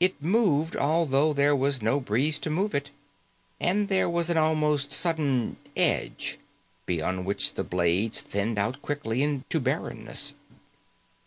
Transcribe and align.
It 0.00 0.22
moved, 0.22 0.74
although 0.74 1.34
there 1.34 1.54
was 1.54 1.82
no 1.82 2.00
breeze 2.00 2.38
to 2.38 2.48
move 2.48 2.74
it. 2.74 2.88
And 3.60 3.88
there 3.90 4.08
was 4.08 4.30
an 4.30 4.38
almost 4.38 4.90
sudden 4.90 5.58
edge, 5.76 6.38
beyond 6.86 7.26
which 7.26 7.52
the 7.52 7.62
blades 7.62 8.22
thinned 8.22 8.56
out 8.58 8.80
quickly 8.80 9.44
to 9.50 9.60
barrenness. 9.60 10.32